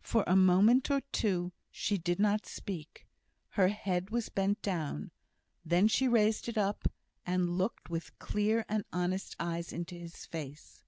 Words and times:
For 0.00 0.24
a 0.26 0.34
moment 0.34 0.90
or 0.90 1.02
two 1.12 1.52
she 1.70 1.96
did 1.96 2.18
not 2.18 2.46
speak; 2.46 3.06
her 3.50 3.68
head 3.68 4.10
was 4.10 4.28
bent 4.28 4.60
down; 4.60 5.12
then 5.64 5.86
she 5.86 6.08
raised 6.08 6.48
it 6.48 6.58
up, 6.58 6.90
and 7.24 7.56
looked 7.56 7.88
with 7.88 8.18
clear 8.18 8.64
and 8.68 8.84
honest 8.92 9.36
eyes 9.38 9.72
into 9.72 9.94
his 9.94 10.26
face. 10.26 10.82